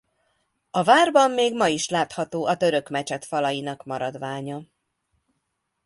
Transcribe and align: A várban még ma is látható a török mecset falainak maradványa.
A 0.71 0.83
várban 0.83 1.31
még 1.31 1.53
ma 1.53 1.67
is 1.67 1.89
látható 1.89 2.45
a 2.45 2.57
török 2.57 2.89
mecset 2.89 3.25
falainak 3.25 3.83
maradványa. 3.85 4.65